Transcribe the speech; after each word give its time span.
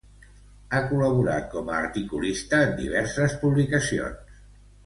Ha 0.71 0.79
col·laborat 0.93 1.45
com 1.51 1.69
a 1.73 1.77
articulista 1.81 2.65
en 2.71 2.75
diverses 2.81 3.37
publicacions. 3.45 4.37